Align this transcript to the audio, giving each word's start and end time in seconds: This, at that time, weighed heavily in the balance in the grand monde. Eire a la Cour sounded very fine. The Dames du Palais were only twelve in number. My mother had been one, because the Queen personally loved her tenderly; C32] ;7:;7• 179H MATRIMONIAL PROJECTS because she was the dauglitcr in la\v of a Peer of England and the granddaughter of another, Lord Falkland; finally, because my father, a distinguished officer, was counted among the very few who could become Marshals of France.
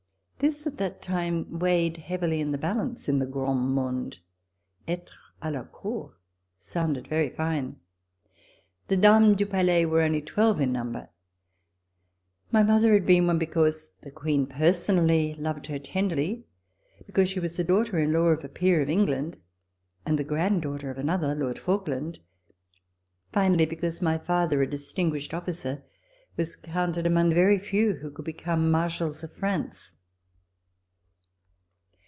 This, 0.43 0.65
at 0.65 0.77
that 0.79 1.03
time, 1.03 1.59
weighed 1.59 1.97
heavily 1.97 2.41
in 2.41 2.51
the 2.51 2.57
balance 2.57 3.07
in 3.07 3.19
the 3.19 3.27
grand 3.27 3.59
monde. 3.75 4.17
Eire 4.87 5.05
a 5.39 5.51
la 5.51 5.65
Cour 5.65 6.17
sounded 6.57 7.05
very 7.07 7.29
fine. 7.29 7.75
The 8.87 8.97
Dames 8.97 9.35
du 9.35 9.45
Palais 9.45 9.85
were 9.85 10.01
only 10.01 10.19
twelve 10.19 10.59
in 10.59 10.71
number. 10.71 11.09
My 12.51 12.63
mother 12.63 12.93
had 12.93 13.05
been 13.05 13.27
one, 13.27 13.37
because 13.37 13.91
the 14.01 14.09
Queen 14.09 14.47
personally 14.47 15.35
loved 15.35 15.67
her 15.67 15.77
tenderly; 15.77 16.37
C32] 16.37 16.37
;7:;7• 16.37 16.37
179H 16.37 16.37
MATRIMONIAL 16.37 16.97
PROJECTS 16.97 17.05
because 17.05 17.29
she 17.29 17.39
was 17.39 17.51
the 17.51 17.63
dauglitcr 17.65 18.03
in 18.03 18.11
la\v 18.13 18.29
of 18.31 18.43
a 18.43 18.49
Peer 18.49 18.81
of 18.81 18.89
England 18.89 19.37
and 20.07 20.17
the 20.17 20.23
granddaughter 20.23 20.89
of 20.89 20.97
another, 20.97 21.35
Lord 21.35 21.59
Falkland; 21.59 22.17
finally, 23.31 23.67
because 23.67 24.01
my 24.01 24.17
father, 24.17 24.63
a 24.63 24.67
distinguished 24.67 25.35
officer, 25.35 25.83
was 26.35 26.55
counted 26.55 27.05
among 27.05 27.29
the 27.29 27.35
very 27.35 27.59
few 27.59 27.93
who 27.97 28.09
could 28.09 28.25
become 28.25 28.71
Marshals 28.71 29.23
of 29.23 29.31
France. 29.35 29.93